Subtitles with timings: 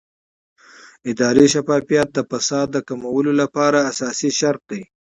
[1.11, 4.81] اداري شفافیت د فساد د کمولو لپاره اساسي شرط دی